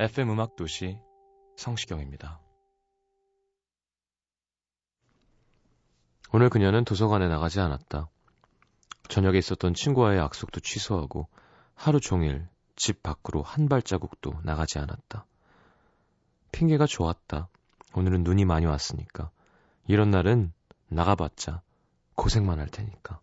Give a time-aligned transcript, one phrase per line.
[0.00, 0.98] FM 음악 도시
[1.56, 2.40] 성시경입니다.
[6.32, 8.08] 오늘 그녀는 도서관에 나가지 않았다.
[9.10, 11.28] 저녁에 있었던 친구와의 약속도 취소하고
[11.74, 15.26] 하루 종일 집 밖으로 한 발자국도 나가지 않았다.
[16.52, 17.50] 핑계가 좋았다.
[17.94, 19.30] 오늘은 눈이 많이 왔으니까.
[19.86, 20.54] 이런 날은
[20.88, 21.60] 나가봤자
[22.14, 23.20] 고생만 할 테니까.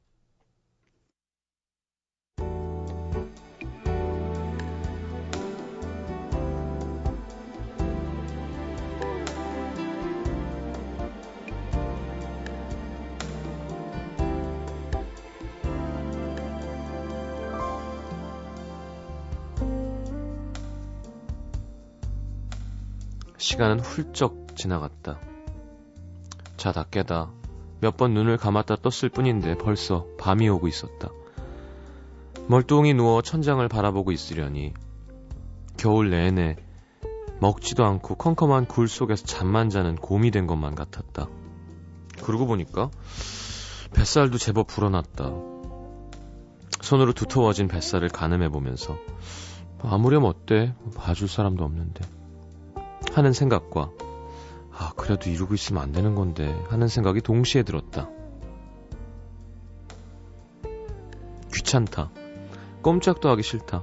[23.47, 25.21] 시간은 훌쩍 지나갔다.
[26.57, 27.31] 자다 깨다
[27.79, 31.07] 몇 번 눈을 감았다 떴을 뿐인데 벌써 밤이 오고 있었다.
[32.49, 34.73] 멀뚱히 누워 천장을 바라보고 있으려니
[35.77, 36.57] 겨울 내내
[37.39, 41.29] 먹지도 않고 컴컴한 굴 속에서 잠만 자는 곰이 된 것만 같았다.
[42.23, 42.89] 그러고 보니까
[43.93, 45.31] 뱃살도 제법 불어났다.
[46.81, 48.97] 손으로 두터워진 뱃살을 가늠해 보면서
[49.81, 50.75] 아무렴 어때?
[50.97, 52.16] 봐줄 사람도 없는데.
[53.17, 53.89] 하는 생각과
[54.71, 58.11] 아, 그래도 이러고 있으면 안 되는 건데 하는 생각이 동시에 들었다.
[61.51, 62.11] 귀찮다.
[62.83, 63.81] 꼼짝도 하기 싫다.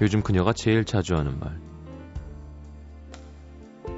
[0.00, 1.60] 요즘 그녀가 제일 자주 하는 말.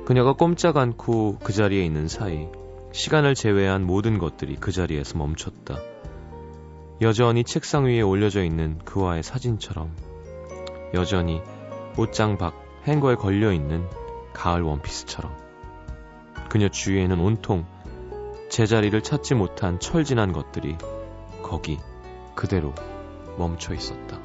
[0.07, 2.49] 그녀가 꼼짝 않고 그 자리에 있는 사이
[2.93, 5.77] 시간을 제외한 모든 것들이 그 자리에서 멈췄다.
[7.03, 9.95] 여전히 책상 위에 올려져 있는 그와의 사진처럼
[10.95, 11.43] 여전히
[11.99, 13.87] 옷장 밖 행거에 걸려 있는
[14.37, 15.35] 가을 원피스처럼
[16.51, 17.65] 그녀 주위에는 온통
[18.51, 20.77] 제자리를 찾지 못한 철진한 것들이
[21.43, 21.81] 거기
[22.35, 22.75] 그대로
[23.39, 24.21] 멈춰 있었다.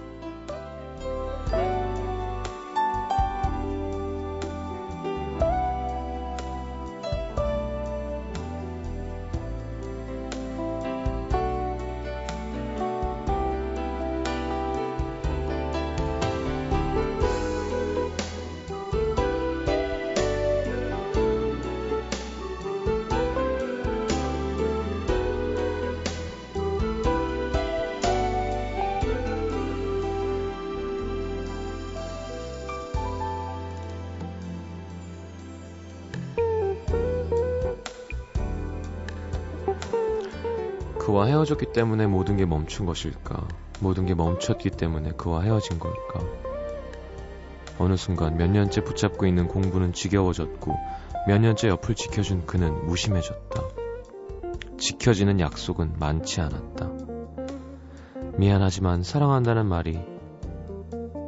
[41.21, 43.47] 그와 헤어졌기 때문에 모든 게 멈춘 것일까?
[43.79, 46.19] 모든 게 멈췄기 때문에 그와 헤어진 걸까?
[47.77, 50.75] 어느 순간 몇 년째 붙잡고 있는 공부는 지겨워졌고
[51.27, 53.61] 몇 년째 옆을 지켜준 그는 무심해졌다.
[54.79, 56.89] 지켜지는 약속은 많지 않았다.
[58.37, 59.99] 미안하지만 사랑한다는 말이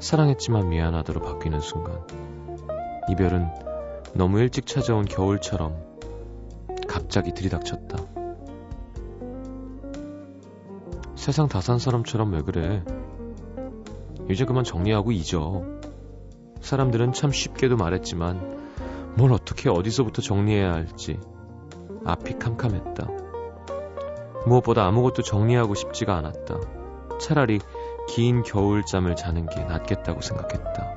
[0.01, 1.99] 사랑했지만 미안하다로 바뀌는 순간
[3.11, 3.47] 이별은
[4.15, 5.77] 너무 일찍 찾아온 겨울처럼
[6.87, 8.12] 갑자기 들이닥쳤다.
[11.23, 12.83] 세상 다 산 사람처럼 왜 그래?
[14.29, 15.63] 이제 그만 정리하고 잊어.
[16.59, 21.17] 사람들은 참 쉽게도 말했지만 뭘 어떻게 어디서부터 정리해야 할지
[22.03, 23.07] 앞이 캄캄했다.
[24.47, 26.59] 무엇보다 아무것도 정리하고 싶지가 않았다.
[27.21, 27.61] 차라리
[28.09, 30.95] 긴 겨울잠을 자는 게 낫겠다고 생각했다.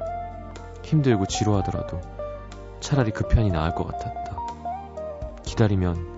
[0.82, 2.00] 힘들고 지루하더라도
[2.80, 4.36] 차라리 그 편이 나을 것 같았다.
[5.44, 6.16] 기다리면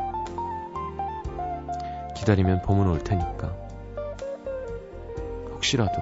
[2.16, 3.67] 기다리면 봄은 올 테니까.
[5.68, 6.00] 혹시라도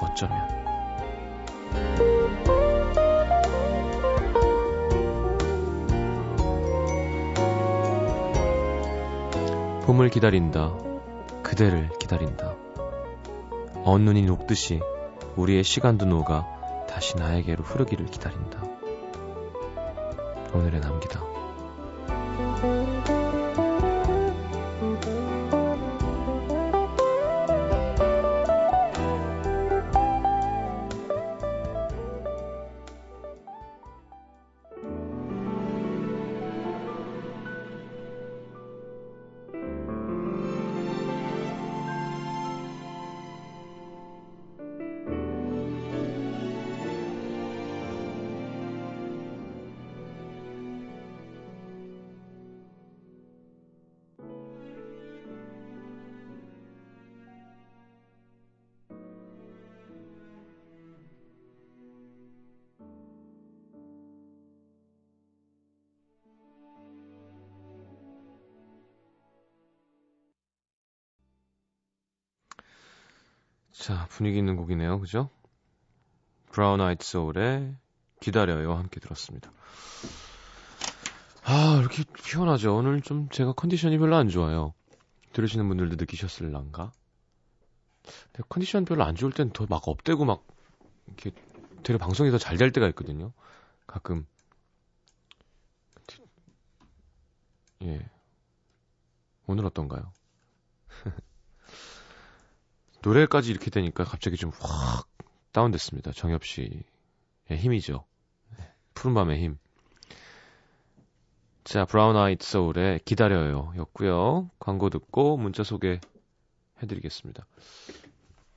[0.00, 0.48] 어쩌면
[9.84, 10.72] 봄을 기다린다.
[11.42, 12.54] 그대를 기다린다.
[13.84, 14.80] 언눈이 녹듯이
[15.36, 16.46] 우리의 시간도 녹아
[16.88, 18.62] 다시 나에게로 흐르기를 기다린다.
[20.54, 21.43] 오늘의 남기다.
[74.16, 75.00] 분위기 있는 곡이네요.
[75.00, 75.28] 그죠?
[76.52, 77.76] 브라운 아이트 소울의
[78.20, 78.74] 기다려요.
[78.74, 79.52] 함께 들었습니다.
[81.42, 82.74] 아, 이렇게 피곤하죠.
[82.76, 84.72] 오늘 좀 제가 컨디션이 별로 안 좋아요.
[85.32, 86.92] 들으시는 분들도 느끼셨을란가?
[88.48, 90.46] 컨디션 별로 안 좋을 땐 더 막 업되고 막
[91.06, 91.32] 이렇게
[91.82, 93.32] 되려 방송이 더 잘 될 때가 있거든요.
[93.86, 94.26] 가끔
[97.82, 98.08] 예
[99.46, 100.12] 오늘 어떤가요?
[103.04, 105.06] 노래까지 이렇게 되니까 갑자기 좀 확
[105.52, 106.10] 다운됐습니다.
[106.12, 106.82] 정엽 씨의
[107.48, 108.04] 힘이죠.
[108.58, 109.58] 네, 푸른밤의 힘.
[111.62, 114.50] 자, 브라운 아이트 소울의 기다려요 였고요.
[114.58, 116.00] 광고 듣고 문자 소개
[116.82, 117.46] 해드리겠습니다.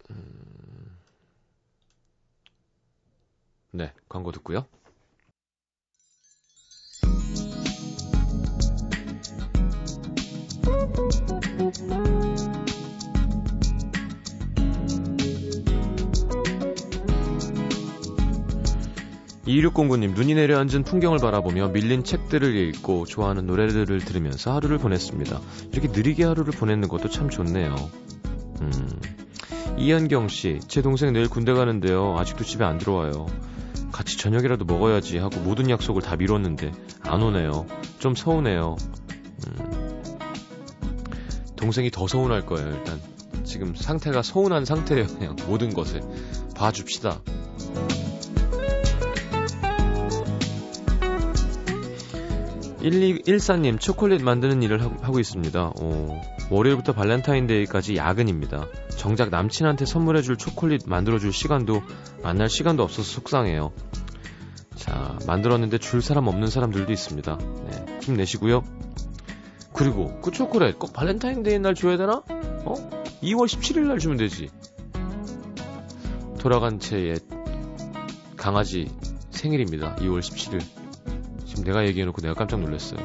[0.09, 0.97] 음...
[3.71, 4.65] 네, 광고 듣고요.
[19.47, 25.39] 2609님, 눈이 내려앉은 풍경을 바라보며 밀린 책들을 읽고 좋아하는 노래들을 들으면서 하루를 보냈습니다.
[25.71, 27.75] 이렇게 느리게 하루를 보내는 것도 참 좋네요.
[28.61, 29.01] 음.
[29.77, 32.15] 이현경 씨, 제 동생 내일 군대 가는데요.
[32.17, 33.27] 아직도 집에 안 들어와요.
[33.91, 36.71] 같이 저녁이라도 먹어야지 하고 모든 약속을 다 미뤘는데
[37.03, 37.67] 안 오네요.
[37.99, 38.75] 좀 서운해요.
[39.47, 40.01] 음.
[41.55, 42.99] 동생이 더 서운할 거예요, 일단.
[43.45, 46.01] 지금 상태가 서운한 상태예요, 그냥 모든 것에.
[46.55, 47.21] 봐줍시다.
[52.79, 55.73] 1214님, 초콜릿 만드는 일을 하고 있습니다.
[55.81, 56.21] 오,
[56.51, 58.67] 월요일부터 발렌타인데이까지 야근입니다.
[58.89, 61.81] 정작 남친한테 선물해줄 초콜릿 만들어줄 시간도,
[62.21, 63.71] 만날 시간도 없어서 속상해요.
[64.75, 67.37] 자, 만들었는데 줄 사람 없는 사람들도 있습니다.
[67.37, 68.63] 네, 힘내시고요.
[69.73, 72.23] 그리고 그 초콜릿 꼭 발렌타인데이 날 줘야 되나?
[72.65, 72.73] 어?
[73.23, 74.49] 2월 17일 날 주면 되지.
[76.39, 77.15] 돌아간 채의
[78.35, 78.87] 강아지
[79.31, 79.95] 생일입니다.
[79.95, 80.76] 2월 17일.
[81.57, 82.99] 지금 내가 얘기해놓고 내가 깜짝 놀랐어요.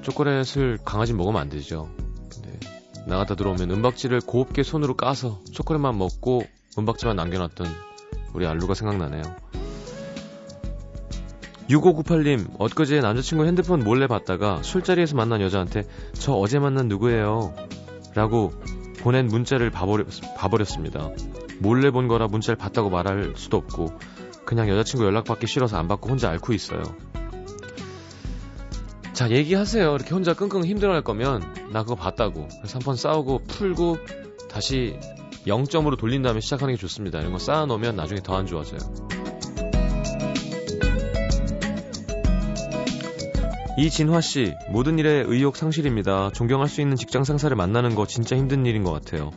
[0.00, 1.90] 초콜릿을 강아지 먹으면 안 되죠.
[2.42, 2.58] 네.
[3.06, 6.42] 나갔다 들어오면 은박지를 곱게 손으로 까서 초콜릿만 먹고
[6.78, 7.66] 은박지만 남겨놨던
[8.32, 9.22] 우리 알루가 생각나네요.
[11.68, 15.84] 6598님, 엊그제 남자친구 핸드폰 몰래 봤다가 술자리에서 만난 여자한테
[16.14, 17.54] 저 어제 만난 누구예요?
[18.14, 18.52] 라고
[19.00, 20.06] 보낸 문자를 봐버렸,
[20.36, 21.10] 봐버렸습니다.
[21.62, 23.92] 몰래 본 거라 문자를 봤다고 말할 수도 없고
[24.44, 26.82] 그냥 여자친구 연락받기 싫어서 안 받고 혼자 앓고 있어요.
[29.12, 29.94] 자, 얘기하세요.
[29.94, 32.48] 이렇게 혼자 끙끙 힘들어 할 거면 나 그거 봤다고.
[32.48, 33.98] 그래서 한 번 싸우고 풀고
[34.50, 34.98] 다시
[35.46, 37.20] 0점으로 돌린 다음에 시작하는 게 좋습니다.
[37.20, 38.78] 이런 거 쌓아놓으면 나중에 더 안 좋아져요.
[43.78, 46.30] 이진화 씨, 모든 일에 의욕 상실입니다.
[46.34, 49.30] 존경할 수 있는 직장 상사를 만나는 거 진짜 힘든 일인 것 같아요.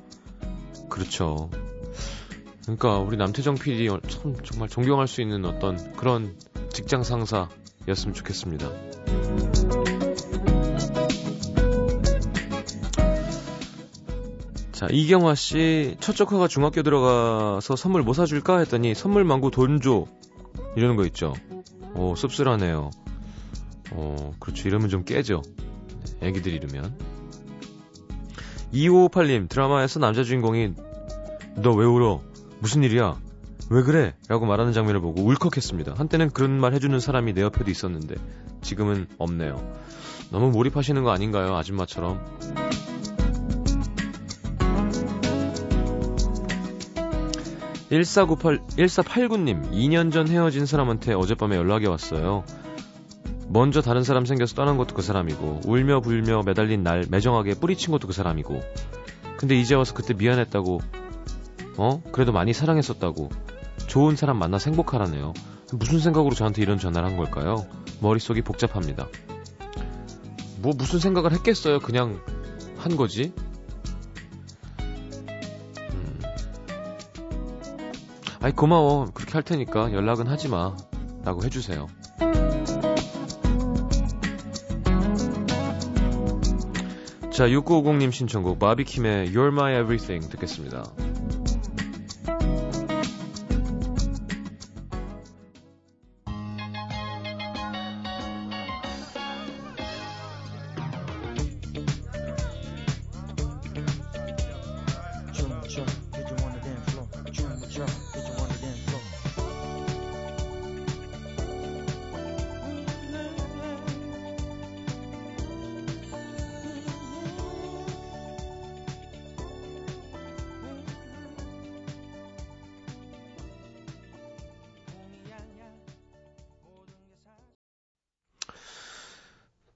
[0.90, 1.50] 그렇죠.
[2.66, 6.36] 그러니까 우리 남태정 PD 참 정말 존경할 수 있는 어떤 그런
[6.74, 8.70] 직장 상사였으면 좋겠습니다.
[14.72, 20.06] 자, 이경화 씨, 첫 조카가 중학교 들어가서 선물 뭐 사줄까 했더니 선물 망고 돈 줘.
[20.76, 21.34] 이러는 거 있죠.
[21.96, 22.90] 오, 씁쓸하네요.
[23.92, 24.68] 어, 그렇죠.
[24.68, 25.44] 이러면 좀 깨죠.
[26.20, 26.98] 네, 애기들 이러면.
[28.74, 30.74] 2558님, 드라마에서 남자 주인공이
[31.56, 32.22] 너 왜 울어?
[32.66, 33.22] 무슨 일이야?
[33.70, 34.16] 왜 그래?
[34.28, 35.94] 라고 말하는 장면을 보고 울컥했습니다.
[35.98, 38.16] 한때는 그런 말 해주는 사람이 내 옆에도 있었는데,
[38.64, 39.72] 지금은 없네요.
[40.32, 41.56] 너무 몰입하시는 거 아닌가요?
[41.56, 42.20] 아줌마처럼.
[47.92, 52.46] 1498, 1489님, 2년 전 헤어진 사람한테 어젯밤에 연락이 왔어요.
[53.48, 58.08] 먼저 다른 사람 생겨서 떠난 것도 그 사람이고, 울며 불며 매달린 날 매정하게 뿌리친 것도
[58.08, 58.60] 그 사람이고,
[59.38, 61.05] 근데 이제 와서 그때 미안했다고,
[61.78, 62.02] 어?
[62.12, 63.30] 그래도 많이 사랑했었다고,
[63.88, 65.34] 좋은 사람 만나 행복하라네요.
[65.74, 67.66] 무슨 생각으로 저한테 이런 전화를 한 걸까요?
[68.02, 69.08] 머릿속이 복잡합니다.
[70.66, 71.80] 뭐 무슨 생각을 했겠어요?
[71.80, 72.20] 그냥
[72.78, 73.34] 한 거지?
[75.92, 76.20] 음.
[78.42, 80.76] 아이 고마워 그렇게 할 테니까 연락은 하지 마
[81.24, 81.88] 라고 해주세요
[87.32, 90.84] 자 6950님 신청곡 바비킴의 You're My Everything 듣겠습니다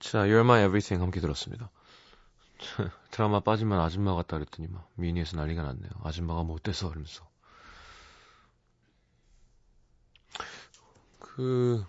[0.09, 1.69] 자, You're My Everything 함께 들었습니다.
[3.11, 5.91] 드라마 빠지면 아줌마 같다 그랬더니 막 미니에서 난리가 났네요.
[6.01, 7.29] 아줌마가 뭐 그러면서.
[11.19, 11.85] 그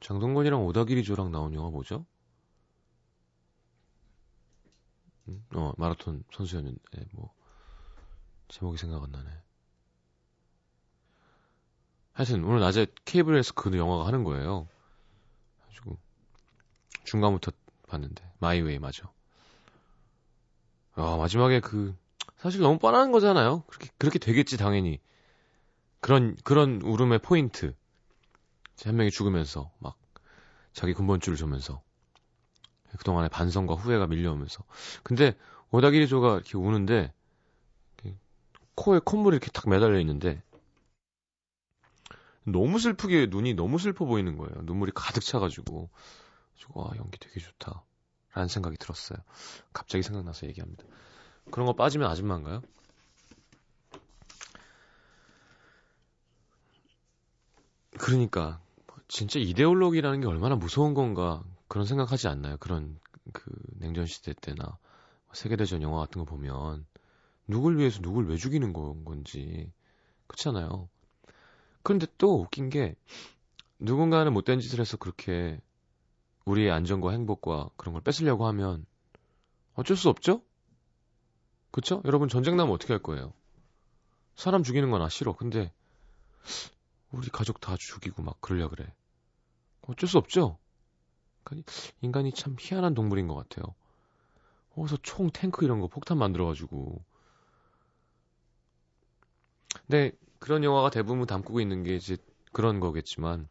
[0.00, 2.04] 장동건이랑 오다기리조랑 나온 영화 뭐죠?
[5.28, 5.42] 음?
[5.54, 7.32] 어 마라톤 선수였는데 뭐
[8.48, 9.30] 제목이 생각 안 나네.
[12.12, 14.68] 하여튼 오늘 낮에 케이블에서 그 영화가 하는 거예요.
[15.64, 15.96] 가지고
[17.08, 17.52] 중간부터
[17.88, 19.10] 봤는데 마이웨이 맞아.
[20.94, 21.96] 아 마지막에 그
[22.36, 23.62] 사실 너무 뻔한 거잖아요.
[23.66, 25.00] 그렇게 그렇게 되겠지 당연히.
[26.00, 27.74] 그런 그런 울음의 포인트.
[28.84, 29.98] 한 명이 죽으면서 막
[30.72, 31.82] 자기 근본줄을 주면서
[32.98, 34.62] 그동안의 반성과 후회가 밀려오면서
[35.02, 35.36] 근데
[35.70, 37.12] 오다기리조가 이렇게 우는데
[38.76, 40.40] 코에 콧물이 이렇게 탁 매달려 있는데
[42.44, 44.62] 너무 슬프게 눈이 너무 슬퍼 보이는 거예요.
[44.62, 45.90] 눈물이 가득 차가지고
[46.74, 47.84] 와 연기 되게 좋다
[48.34, 49.18] 라는 생각이 들었어요.
[49.72, 50.84] 갑자기 생각나서 얘기합니다.
[51.50, 52.62] 그런 거 빠지면 아줌마인가요?
[57.98, 58.60] 그러니까
[59.08, 62.56] 진짜 이데올로기라는 게 얼마나 무서운 건가 그런 생각하지 않나요?
[62.58, 62.98] 그런
[63.32, 64.78] 그 냉전 시대 때나
[65.32, 66.86] 세계대전 영화 같은 거 보면
[67.46, 69.72] 누굴 위해서 누굴 왜 죽이는 건 건지
[70.26, 70.88] 그렇잖아요.
[71.82, 72.94] 그런데 또 웃긴 게
[73.78, 75.60] 누군가는 못된 짓을 해서 그렇게
[76.48, 78.86] 우리의 안전과 행복과 그런 걸 뺏으려고 하면
[79.74, 80.42] 어쩔 수 없죠?
[81.70, 82.02] 그쵸?
[82.04, 83.32] 여러분 전쟁 나면 어떻게 할 거예요?
[84.36, 85.34] 사람 죽이는 건 아 싫어.
[85.34, 85.72] 근데
[87.12, 88.92] 우리 가족 다 죽이고 막 그러려 그래.
[89.82, 90.58] 어쩔 수 없죠.
[91.44, 93.74] 그러니까 인간이 참 희한한 동물인 것 같아요.
[94.76, 97.02] 어디서 총, 탱크 이런 거 폭탄 만들어가지고.
[99.86, 102.16] 근데 그런 영화가 대부분 담고 있는 게 이제
[102.52, 103.48] 그런 거겠지만,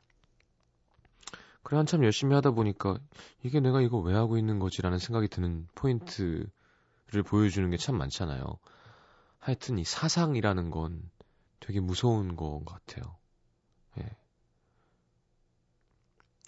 [1.68, 2.98] 그래 한참 열심히 하다 보니까
[3.44, 6.48] 이게 내가 이거 왜 하고 있는 거지라는 생각이 드는 포인트를
[7.26, 8.58] 보여주는 게 참 많잖아요.
[9.38, 11.12] 하여튼 이 사상이라는 건
[11.60, 13.18] 되게 무서운 것 같아요.
[13.98, 14.10] 예.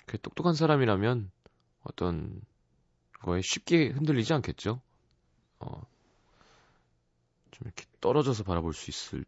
[0.06, 1.30] 그 똑똑한 사람이라면
[1.82, 2.40] 어떤
[3.20, 4.82] 거에 쉽게 흔들리지 않겠죠?
[5.60, 5.82] 어,
[7.52, 9.26] 좀 이렇게 떨어져서 바라볼 수 있을,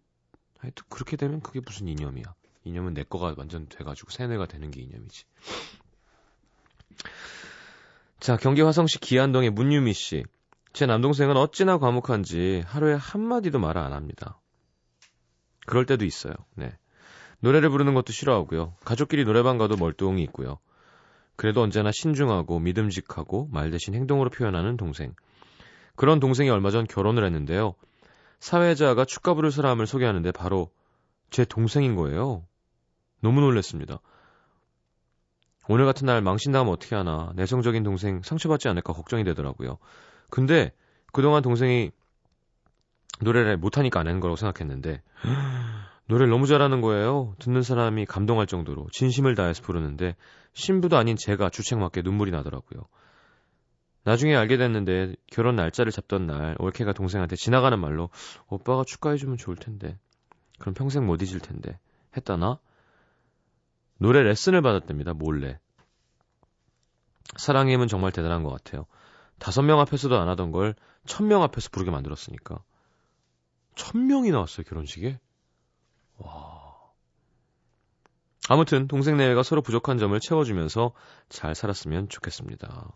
[0.59, 2.33] 하여튼 그렇게 되면 그게 무슨 이념이야.
[2.63, 5.25] 이념은 내 거가 완전 돼가지고 세뇌가 되는 게 이념이지.
[8.19, 10.23] 자, 경기 화성시 기안동의 문유미 씨.
[10.73, 14.39] 제 남동생은 어찌나 과묵한지 하루에 한마디도 말을 안 합니다.
[15.65, 16.33] 그럴 때도 있어요.
[16.55, 16.71] 네.
[17.39, 18.75] 노래를 부르는 것도 싫어하고요.
[18.85, 20.59] 가족끼리 노래방 가도 멀뚱히 있고요.
[21.35, 25.15] 그래도 언제나 신중하고 믿음직하고 말 대신 행동으로 표현하는 동생.
[25.95, 27.73] 그런 동생이 얼마 전 결혼을 했는데요.
[28.39, 30.69] 사회자가 축가 부를 사람을 소개하는데 바로
[31.31, 32.45] 제 동생인 거예요.
[33.21, 33.99] 너무 놀랐습니다.
[35.71, 39.77] 오늘 같은 날 망신당하면 어떻게 하나 내성적인 동생 상처받지 않을까 걱정이 되더라고요.
[40.29, 40.73] 근데
[41.13, 41.91] 그동안 동생이
[43.21, 45.01] 노래를 못하니까 안 하는 거라고 생각했는데
[46.09, 47.35] 노래를 너무 잘하는 거예요.
[47.39, 50.17] 듣는 사람이 감동할 정도로 진심을 다해서 부르는데
[50.51, 52.83] 신부도 아닌 제가 주책맞게 눈물이 나더라고요.
[54.03, 58.09] 나중에 알게 됐는데 결혼 날짜를 잡던 날 올케가 동생한테 지나가는 말로
[58.49, 59.97] 오빠가 축하해주면 좋을 텐데
[60.59, 61.79] 그럼 평생 못 잊을 텐데
[62.17, 62.59] 했다나
[64.01, 65.59] 노래 레슨을 받았답니다 몰래
[67.37, 68.85] 사랑의 힘은 정말 대단한 것 같아요
[69.39, 72.63] 다섯 명 앞에서도 안 하던 걸 천 명 앞에서 부르게 만들었으니까
[73.75, 75.19] 천 명이 나왔어요 결혼식에
[76.17, 76.61] 와.
[78.49, 80.93] 아무튼 동생 내외가 서로 부족한 점을 채워주면서
[81.29, 82.91] 잘 살았으면 좋겠습니다.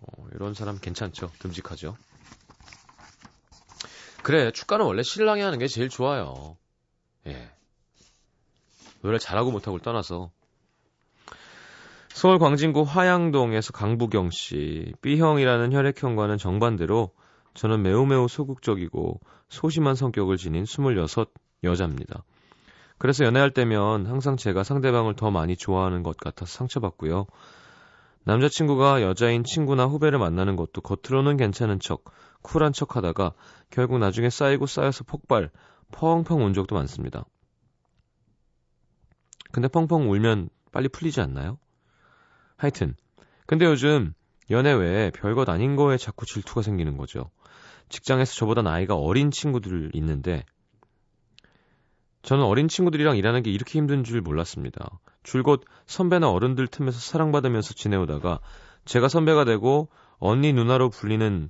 [0.00, 1.30] 어, 이런 사람 괜찮죠?
[1.38, 1.96] 듬직하죠?
[4.22, 6.56] 그래, 축가는 원래 신랑이 하는 게 제일 좋아요.
[7.26, 7.50] 예.
[9.04, 10.30] 노래 잘하고 못하고를 떠나서.
[12.08, 17.10] 서울 광진구 화양동에서 강부경 씨, B형이라는 혈액형과는 정반대로
[17.52, 19.20] 저는 매우 매우 소극적이고
[19.50, 21.34] 소심한 성격을 지닌 26
[21.64, 22.24] 여자입니다.
[22.96, 27.26] 그래서 연애할 때면 항상 제가 상대방을 더 많이 좋아하는 것 같아서 상처받고요.
[28.24, 32.04] 남자친구가 여자인 친구나 후배를 만나는 것도 겉으로는 괜찮은 척,
[32.40, 33.32] 쿨한 척 하다가
[33.68, 35.50] 결국 나중에 쌓이고 쌓여서 폭발,
[35.92, 37.26] 펑펑 온 적도 많습니다.
[39.54, 41.58] 근데 펑펑 울면 빨리 풀리지 않나요?
[42.56, 42.96] 하여튼.
[43.46, 44.12] 근데 요즘
[44.50, 47.30] 연애 외에 별것 아닌 거에 자꾸 질투가 생기는 거죠.
[47.88, 50.44] 직장에서 저보다 나이가 어린 친구들 있는데
[52.22, 54.98] 저는 어린 친구들이랑 일하는 게 이렇게 힘든 줄 몰랐습니다.
[55.22, 58.40] 줄곧 선배나 어른들 틈에서 사랑받으면서 지내오다가
[58.86, 61.48] 제가 선배가 되고 언니 누나로 불리는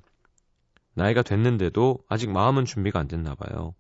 [0.93, 3.75] 나이가 됐는데도 아직 마음은 준비가 안 됐나 봐요.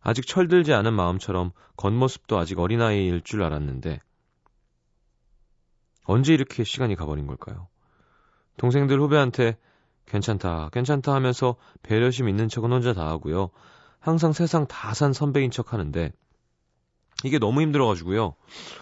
[0.00, 4.00] 아직 철들지 않은 마음처럼 겉모습도 아직 어린아이일 줄 알았는데
[6.04, 7.68] 언제 이렇게 시간이 가버린 걸까요?
[8.56, 9.58] 동생들 후배한테
[10.06, 13.50] 괜찮다, 괜찮다 하면서 배려심 있는 척은 혼자 다 하고요.
[14.00, 16.10] 항상 세상 다 산 선배인 척 하는데
[17.22, 18.34] 이게 너무 힘들어가지고요.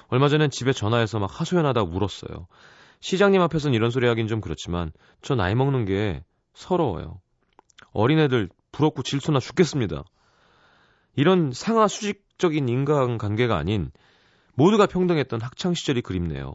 [0.09, 2.47] 얼마 전엔 집에 전화해서 막 하소연하다 울었어요.
[3.01, 7.21] 시장님 앞에선 이런 소리 하긴 좀 그렇지만 저 나이 먹는 게 서러워요.
[7.93, 10.05] 어린애들 부럽고 질투나 죽겠습니다.
[11.17, 13.91] 이런 상하 수직적인 인간관계가 아닌
[14.55, 16.55] 모두가 평등했던 학창 시절이 그립네요.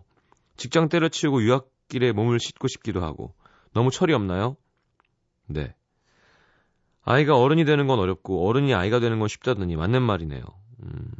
[0.57, 3.33] 직장 때려치우고 유학길에 몸을 싣고 싶기도 하고
[3.73, 4.55] 너무 철이 없나요?
[5.47, 5.75] 네.
[7.03, 10.43] 아이가 어른이 되는 건 어렵고 어른이 아이가 되는 건 쉽다더니 맞는 말이네요.
[10.83, 11.11] 음.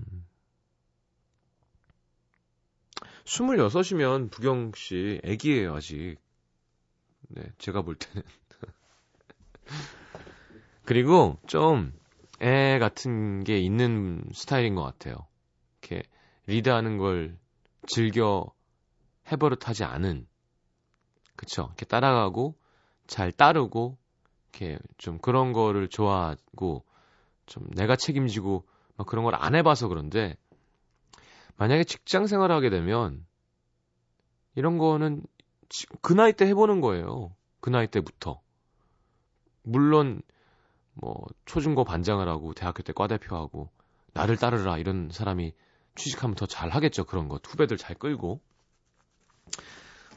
[3.26, 6.18] 26이면 부경 씨 애기예요, 아직.
[7.30, 8.24] 네, 제가 볼 때는.
[10.86, 11.94] 그리고 좀
[12.44, 15.16] 애 같은 게 있는 스타일인 것 같아요.
[15.82, 16.04] 이렇게
[16.48, 17.38] 리드하는 걸
[17.88, 18.46] 즐겨
[19.32, 20.28] 해버릇하지 않은
[21.36, 21.64] 그쵸?
[21.68, 22.56] 이렇게 따라가고
[23.08, 23.98] 잘 따르고
[24.52, 26.84] 이렇게 좀 그런 거를 좋아하고
[27.46, 28.66] 좀 내가 책임지고
[28.98, 30.38] 막 그런 걸 안 해봐서 그런데
[31.58, 33.26] 만약에 직장 생활을 하게 되면
[34.56, 35.24] 이런 거는
[36.02, 37.36] 그 나이 때 해보는 거예요.
[37.60, 38.42] 그 나이 때부터.
[39.64, 40.22] 물론
[40.94, 43.70] 뭐 초중고 반장을 하고 대학교 때 과대표하고
[44.14, 45.54] 나를 따르라 이런 사람이
[45.96, 47.06] 취직하면 더 잘 하겠죠.
[47.06, 48.42] 그런 거 후배들 잘 끌고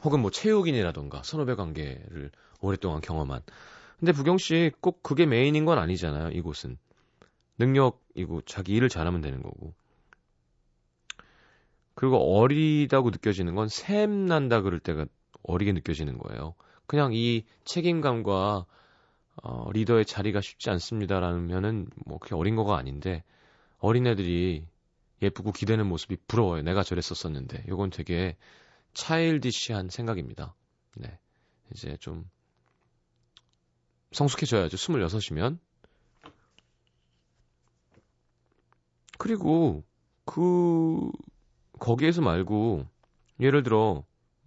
[0.03, 3.41] 혹은 뭐 체육인이라던가 선후배 관계를 오랫동안 경험한.
[3.99, 6.29] 근데 부경 씨 꼭 그게 메인인 건 아니잖아요.
[6.29, 6.77] 이곳은
[7.57, 9.73] 능력이고 자기 일을 잘하면 되는 거고.
[11.95, 15.05] 그리고 어리다고 느껴지는 건 샘난다 그럴 때가
[15.43, 16.53] 어리게 느껴지는 거예요.
[16.85, 18.65] 그냥 이 책임감과
[19.43, 23.23] 어, 리더의 자리가 쉽지 않습니다라면은 뭐 그게 어린 거가 아닌데
[23.79, 24.65] 어린애들이
[25.21, 26.61] 예쁘고 기대는 모습이 부러워요.
[26.61, 27.65] 내가 저랬었었는데.
[27.67, 28.35] 요건 되게
[28.93, 30.55] 차일디시한 생각입니다.
[30.95, 31.17] 네.
[31.73, 32.29] 이제 좀
[34.11, 34.77] 성숙해져야죠.
[34.77, 35.59] 26이면.
[39.17, 39.83] 그리고
[40.25, 41.11] 그
[41.79, 42.85] 거기에서 말고
[43.39, 44.03] 예를 들어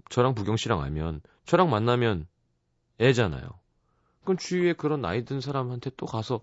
[0.09, 2.27] 저랑 부경 씨랑 알면 저랑 만나면
[3.01, 3.60] 애잖아요.
[4.25, 6.41] 그럼 주위에 그런 나이 든 사람한테 또 가서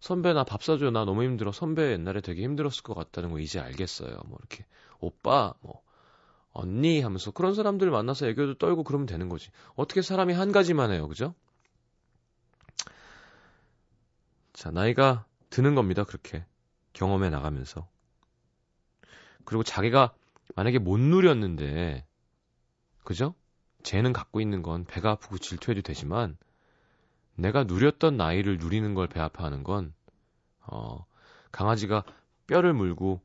[0.00, 3.58] 선배 나 밥 사줘 나 너무 힘들어 선배 옛날에 되게 힘들었을 것 같다는 거 이제
[3.60, 4.16] 알겠어요.
[4.26, 4.64] 뭐 이렇게
[5.00, 5.82] 오빠 뭐
[6.52, 9.50] 언니 하면서 그런 사람들 만나서 애교도 떨고 그러면 되는 거지.
[9.74, 11.34] 어떻게 사람이 한 가지만 해요, 그죠?
[14.52, 16.04] 자 나이가 드는 겁니다.
[16.04, 16.44] 그렇게
[16.94, 17.88] 경험해 나가면서
[19.44, 20.14] 그리고 자기가
[20.56, 22.06] 만약에 못 누렸는데,
[23.04, 23.34] 그죠?
[23.82, 26.36] 쟤는 갖고 있는 건 배가 아프고 질투해도 되지만,
[27.36, 29.94] 내가 누렸던 나이를 누리는 걸 배 아파하는 건,
[30.66, 31.04] 어,
[31.52, 32.04] 강아지가
[32.46, 33.22] 뼈를 물고,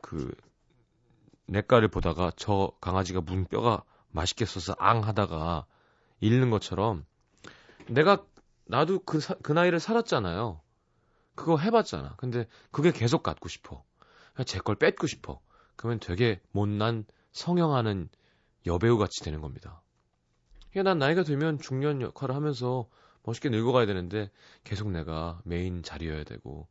[0.00, 0.34] 그,
[1.46, 5.66] 내가를 보다가 저 강아지가 문 뼈가 맛있게 써서 앙 하다가
[6.20, 7.04] 잃는 것처럼,
[7.88, 8.24] 내가,
[8.66, 10.60] 나도 그, 사, 그 나이를 살았잖아요.
[11.34, 12.14] 그거 해봤잖아.
[12.16, 13.84] 근데 그게 계속 갖고 싶어.
[14.46, 15.40] 제 걸 뺏고 싶어.
[15.76, 18.08] 그러면 되게 못난 성형하는
[18.66, 19.82] 여배우 같이 되는 겁니다.
[20.72, 22.88] 그러니까 난 나이가 들면 중년 역할을 하면서
[23.22, 24.30] 멋있게 늙어가야 되는데
[24.64, 26.66] 계속 내가 메인 자리여야 되고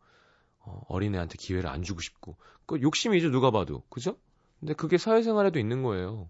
[0.60, 4.18] 어, 어린애한테 기회를 안 주고 싶고 그 욕심이죠 누가 봐도 그죠?
[4.60, 6.30] 근데 그게 사회생활에도 있는 거예요.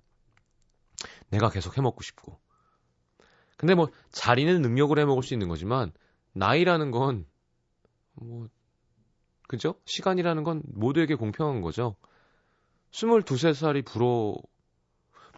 [1.30, 2.40] 내가 계속 해먹고 싶고.
[3.58, 5.92] 근데 뭐 자리는 능력으로 해먹을 수 있는 거지만
[6.34, 7.32] 나이라는 건
[8.16, 8.48] 뭐
[9.48, 9.76] 그죠?
[9.86, 11.96] 시간이라는 건 모두에게 공평한 거죠.
[12.92, 14.36] 22, 3살이 부러,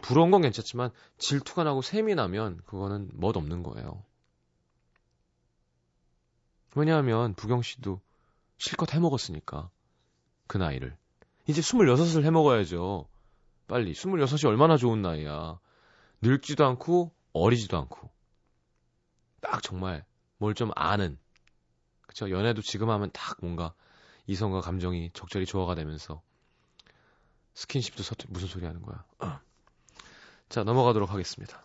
[0.04, 4.04] 부러운 건 괜찮지만 질투가 나고 셈이 나면 그거는 멋 없는 거예요.
[6.74, 8.02] 왜냐하면 부경 씨도
[8.58, 9.70] 실컷 해먹었으니까.
[10.46, 10.94] 그 나이를.
[11.46, 13.08] 이제 26을 해먹어야죠.
[13.66, 13.92] 빨리.
[13.92, 15.58] 26이 얼마나 좋은 나이야.
[16.20, 18.10] 늙지도 않고 어리지도 않고.
[19.40, 20.04] 딱 정말
[20.36, 21.18] 뭘 좀 아는.
[22.02, 22.28] 그쵸?
[22.30, 23.72] 연애도 지금 하면 딱 뭔가
[24.26, 26.20] 이성과 감정이 적절히 조화가 되면서
[27.54, 29.02] 스킨십도 서툴 무슨 소리 하는 거야.
[30.44, 30.48] 어.
[30.48, 31.64] 자, 넘어가도록 하겠습니다.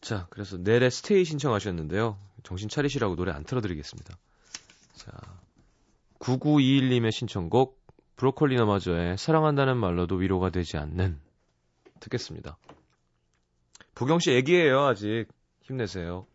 [0.00, 2.18] 자, 그래서 내래 스테이 신청하셨는데요.
[2.42, 4.18] 정신 차리시라고 노래 안 틀어드리겠습니다.
[4.92, 5.10] 자,
[6.18, 7.82] 9921님의 신청곡
[8.16, 11.18] 브로콜리 너마저의 사랑한다는 말로도 위로가 되지 않는
[12.00, 12.58] 듣겠습니다.
[13.94, 15.26] 부경 씨 애기예요 아직
[15.62, 16.26] 힘내세요.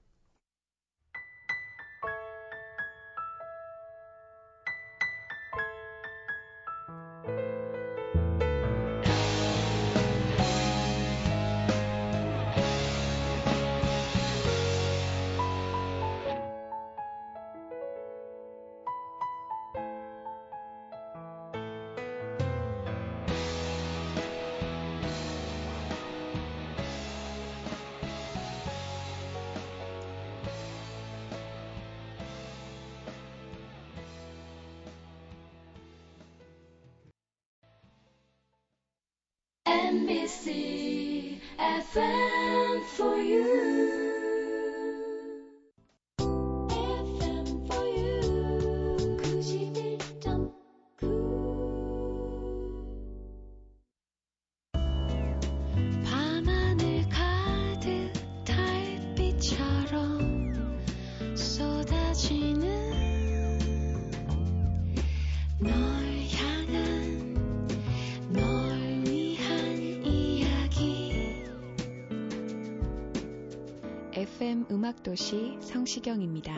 [74.72, 76.54] 음악도시 성시경입니다.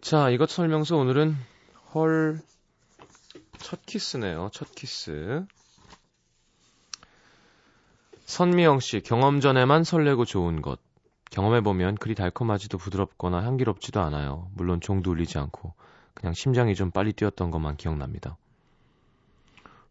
[0.00, 1.36] 자, 이것 설명서 오늘은
[1.94, 2.40] 헐,
[3.58, 4.50] 첫 키스네요.
[4.52, 5.46] 첫 키스.
[8.26, 10.80] 선미영 씨, 경험 전에만 설레고 좋은 것.
[11.30, 14.50] 경험해보면 그리 달콤하지도 부드럽거나 향기롭지도 않아요.
[14.54, 15.74] 물론 종도 울리지 않고
[16.12, 18.36] 그냥 심장이 좀 빨리 뛰었던 것만 기억납니다.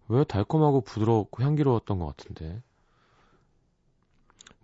[0.08, 2.62] 왜 달콤하고 부드럽고 향기로웠던 것 같은데.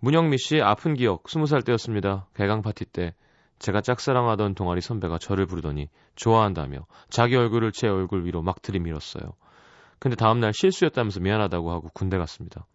[0.00, 2.26] 문영미 씨, 아픈 기억, 스무 살 때였습니다.
[2.34, 3.14] 개강 파티 때
[3.58, 9.32] 제가 짝사랑하던 동아리 선배가 저를 부르더니 좋아한다며 자기 얼굴을 제 얼굴 위로 막 들이밀었어요.
[9.98, 12.66] 근데 다음날 실수였다면서 미안하다고 하고 군대 갔습니다.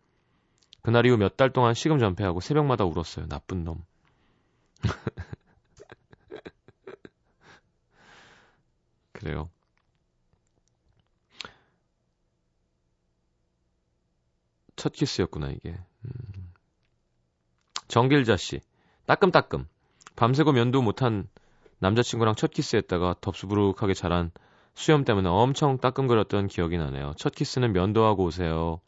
[0.83, 3.27] 그날 이후 몇 달 동안 시금 전폐하고 새벽마다 울었어요.
[3.27, 3.83] 나쁜 놈.
[9.13, 9.49] 그래요.
[14.85, 15.75] 첫 키스였구나, 이게.
[16.03, 16.53] 음.
[17.87, 18.61] 정길자 씨.
[19.07, 19.67] 따끔따끔.
[20.15, 21.27] 밤새고 면도 못한
[21.79, 24.29] 남자친구랑 첫 키스했다가 덥수부룩하게 자란
[24.75, 27.13] 수염 때문에 엄청 따끔거렸던 기억이 나네요.
[27.17, 28.79] 첫 키스는 면도하고 오세요.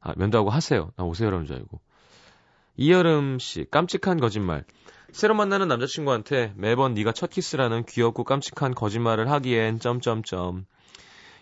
[0.00, 0.92] 아, 면도하고 하세요.
[0.96, 1.78] 나 오세요라는 줄 알고.
[2.78, 4.64] 이여름 씨, 깜찍한 거짓말.
[5.12, 10.64] 새로 만나는 남자친구한테 매번 네가 첫 키스라는 귀엽고 깜찍한 거짓말을 하기엔 점점점.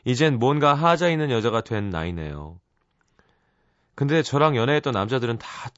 [0.05, 2.59] 이젠 뭔가 하자 있는 여자가 된 나이네요.
[3.99, 5.71] 근데 저랑 연애했던 남자들은 다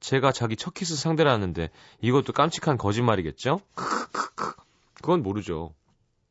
[0.00, 3.60] 제가 자기 첫 키스 상대라 하는데 이것도 깜찍한 거짓말이겠죠?
[4.94, 5.76] 그건 모르죠.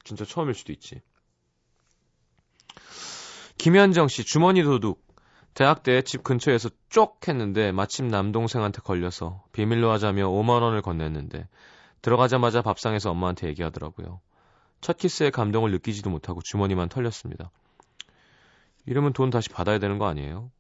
[0.04, 1.02] 진짜 처음일 수도 있지.
[3.58, 5.02] 김현정 씨 주머니 도둑.
[5.54, 11.48] 대학 때 집 근처에서 쪽 했는데 마침 남동생한테 걸려서 비밀로 하자며 5만 원을 건넸는데
[12.02, 14.20] 들어가자마자 밥상에서 엄마한테 얘기하더라고요.
[14.82, 17.52] 첫 키스의 감동을 느끼지도 못하고 주머니만 털렸습니다.
[18.86, 20.52] 이러면 돈 다시 받아야 되는 거 아니에요?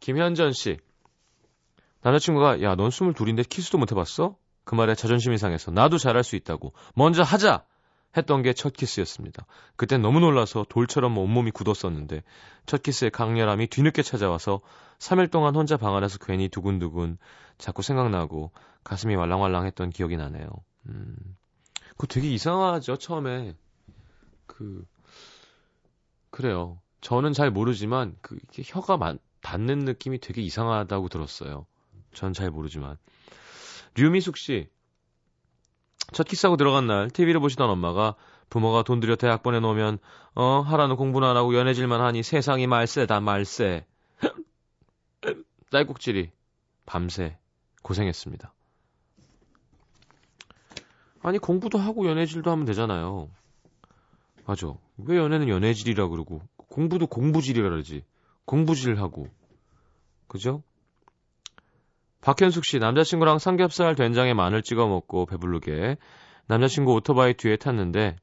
[0.00, 0.78] 김현전 씨.
[2.02, 4.36] 남자친구가 야, 넌 스물 둘인데 키스도 못 해봤어?
[4.64, 7.64] 그 말에 자존심이 상해서 나도 잘할 수 있다고 먼저 하자
[8.16, 9.46] 했던 게 첫 키스였습니다.
[9.76, 12.22] 그땐 너무 놀라서 돌처럼 온몸이 굳었었는데
[12.66, 14.60] 첫 키스의 강렬함이 뒤늦게 찾아와서
[14.98, 17.18] 3일 동안 혼자 방 안에서 괜히 두근두근
[17.58, 18.50] 자꾸 생각나고
[18.84, 20.48] 가슴이 말랑말랑했던 기억이 나네요.
[20.88, 21.16] 음,
[21.90, 23.54] 그거 되게 이상하죠 처음에
[24.46, 24.84] 그
[26.30, 26.80] 그래요.
[27.00, 31.66] 저는 잘 모르지만 그 이렇게 혀가 만, 닿는 느낌이 되게 이상하다고 들었어요.
[32.12, 32.96] 전 잘 모르지만.
[33.94, 34.68] 류미숙 씨.
[36.12, 38.16] 첫 키스하고 들어간 날 TV를 보시던 엄마가
[38.48, 39.98] 부모가 돈 들여 대학 보내놓으면
[40.34, 43.86] 어 하라는 공부는 안 하고 연애질만 하니 세상이 말세다 말세.
[45.70, 46.30] 딸꾹질이
[46.84, 47.38] 밤새
[47.82, 48.52] 고생했습니다.
[51.22, 53.30] 아니 공부도 하고 연애질도 하면 되잖아요.
[54.46, 54.72] 맞아.
[54.96, 58.04] 왜 연애는 연애질이라 그러고 공부도 공부질이라 그러지.
[58.46, 59.28] 공부질하고.
[60.28, 60.62] 그죠?
[62.20, 65.96] 박현숙 씨, 남자친구랑 삼겹살 된장에 마늘 찍어 먹고 배부르게
[66.46, 68.16] 남자친구 오토바이 뒤에 탔는데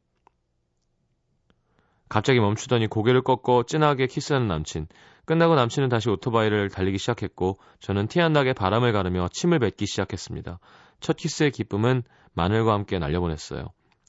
[2.10, 4.88] 갑자기 멈추더니 고개를 꺾고 진하게 키스하는 남친.
[5.26, 10.60] 끝나고 남친은 다시 오토바이를 달리기 시작했고 저는 티 안 나게 바람을 가르며 침을 뱉기 시작했습니다.
[11.02, 12.04] 첫 키스의 기쁨은
[12.34, 13.68] 마늘과 함께 날려보냈어요.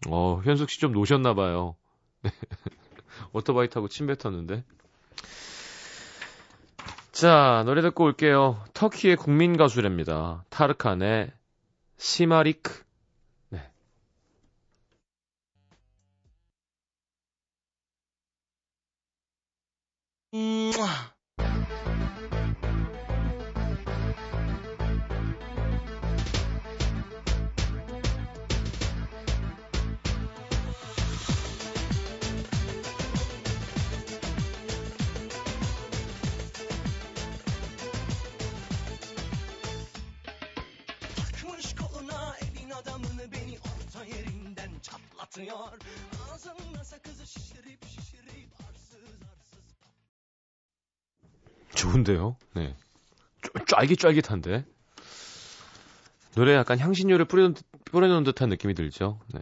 [0.08, 1.74] 어, 현숙 씨 좀 노셨나 봐요.
[3.32, 4.64] 오토바이 타고 침 뱉었는데.
[7.18, 8.62] 자, 노래 듣고 올게요.
[8.74, 10.44] 터키의 국민 가수랍니다.
[10.50, 11.32] 타르칸의
[11.96, 12.84] 시마리크.
[13.48, 13.60] 네.
[45.46, 45.96] Çatlatıyor.
[46.34, 49.64] Ağzında sakızı şişirip şişirip arsız arsız
[51.74, 52.36] 좋은데요?
[52.56, 52.74] 네.
[53.42, 54.64] 쫄- 쫄깃쫄깃한데.
[56.34, 59.20] 노래 약간 향신료를 듯- 뿌려놓은 듯한 느낌이 들죠?
[59.34, 59.40] 네.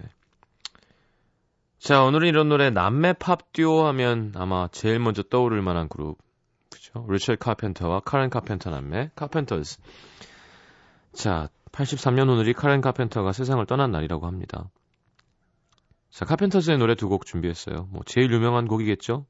[1.78, 6.18] 자, 오늘은 이런 노래 남매 팝 듀오 하면 아마 제일 먼저 떠오를 만한 그룹.
[6.70, 7.06] 그죠?
[7.08, 9.78] 리처드 카펜터와 카렌 카펜터 남매, 카펜터즈.
[11.12, 14.70] 자, 83년 오늘이 카렌 카펜터가 세상을 떠난 날이라고 합니다.
[16.16, 17.88] 자, 카펜터즈의 노래 두 곡 준비했어요.
[17.90, 19.26] 뭐 제일 유명한 곡이겠죠?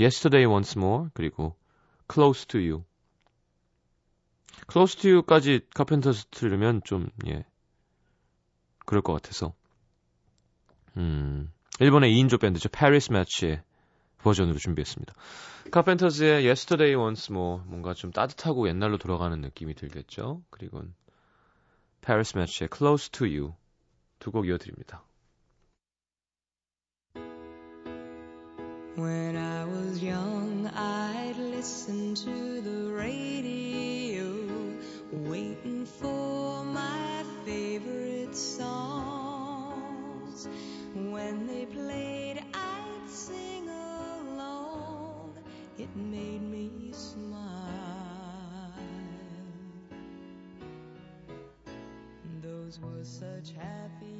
[0.00, 1.54] Yesterday Once More 그리고
[2.10, 2.84] Close to You.
[4.72, 7.44] Close to You까지 카펜터스 들으면 좀 예.
[8.86, 9.52] 그럴 것 같아서.
[10.96, 11.52] 음.
[11.78, 12.70] 일본의 2인조 밴드죠.
[12.70, 13.62] Paris Match의
[14.22, 15.12] 버전으로 준비했습니다.
[15.72, 20.42] 카펜터즈의 Yesterday Once More 뭔가 좀 따뜻하고 옛날로 돌아가는 느낌이 들겠죠.
[20.48, 20.82] 그리고
[22.00, 23.52] Paris Match의 Close to You
[24.19, 25.03] 두 곡 이어드립니다.
[28.97, 34.23] When I was young, I'd listen to the radio,
[35.11, 39.67] waiting for my favorite songs.
[40.95, 45.33] When they played, I'd sing along.
[45.77, 47.28] It made me smile.
[52.78, 54.19] was such happy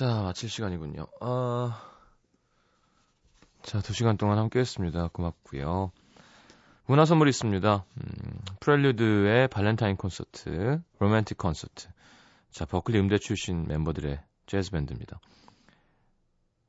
[0.00, 1.08] 자, 마칠 시간이군요.
[1.20, 1.78] 아,
[3.60, 5.08] 자, 두 시간 동안 함께 했습니다.
[5.12, 5.92] 고맙고요
[6.86, 7.84] 문화 선물 있습니다.
[7.98, 11.88] 음, 프렐류드의 발렌타인 콘서트, 로맨틱 콘서트.
[12.50, 15.20] 자, 버클리 음대 출신 멤버들의 재즈 밴드입니다.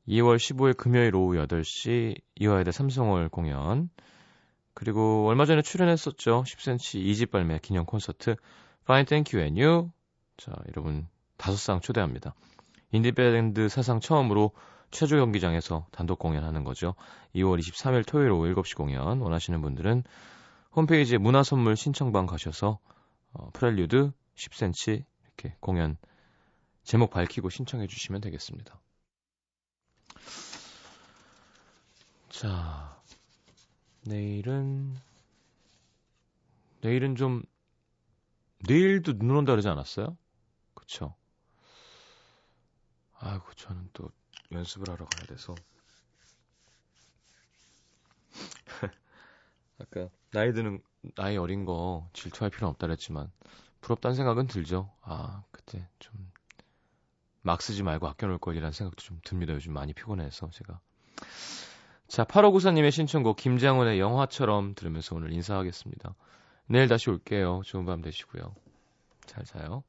[0.08, 3.88] 2월 15일 금요일 오후 8시 이화여대 삼성홀 공연.
[4.74, 6.44] 그리고 얼마 전에 출연했었죠.
[6.46, 8.36] 10cm 2집 발매 기념 콘서트
[8.82, 9.90] Fine Thank You and You.
[10.36, 12.34] 자, 여러분 다섯 쌍 초대합니다.
[12.92, 14.52] 인디밴드 사상 처음으로
[14.90, 16.94] 체조 경기장에서 단독 공연하는 거죠.
[17.34, 20.04] 2월 23일 토요일 오후 7시 공연 원하시는 분들은
[20.76, 22.78] 홈페이지에 문화 선물 신청방 가셔서
[23.32, 25.96] 어, 프렐류드 10cm 이렇게 공연
[26.84, 28.78] 제목 밝히고 신청해 주시면 되겠습니다.
[32.28, 33.00] 자,
[34.04, 34.94] 내일은
[36.82, 37.42] 내일은 좀
[38.66, 40.16] 내일도 눈 온다 그러지 않았어요?
[40.74, 41.14] 그쵸?
[43.22, 44.10] 아이고 저는 또
[44.52, 45.54] 연습을 하러 가야 돼서
[49.78, 50.82] 아까 나이 드는
[51.14, 53.30] 나이 어린 거 질투할 필요는 없다 그랬지만
[53.80, 54.92] 부럽다는 생각은 들죠.
[55.02, 56.32] 아 그때 좀
[57.42, 59.52] 막 쓰지 말고 아껴놓을 걸이라는 생각도 좀 듭니다.
[59.52, 60.80] 요즘 많이 피곤해서 제가
[62.06, 66.14] 자 8594님의 신청곡 김장훈의 영화처럼 들으면서 오늘 인사하겠습니다.
[66.66, 67.62] 내일 다시 올게요.
[67.64, 68.54] 좋은 밤 되시고요.
[69.26, 69.82] 잘 자요.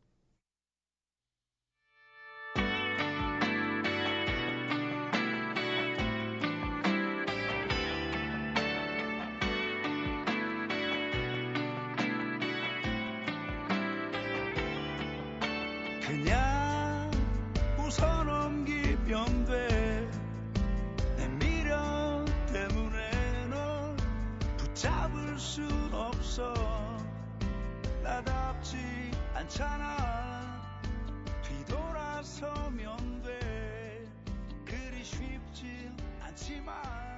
[29.44, 30.62] 않잖아.
[31.44, 34.08] 뒤돌아서면 돼.
[34.66, 37.13] 그리 쉽지 않지만